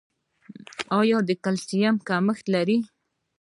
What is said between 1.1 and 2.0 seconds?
د کلسیم